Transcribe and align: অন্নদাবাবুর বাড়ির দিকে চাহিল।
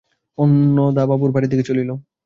অন্নদাবাবুর 0.37 1.31
বাড়ির 1.33 1.51
দিকে 1.51 1.65
চাহিল। 1.67 1.89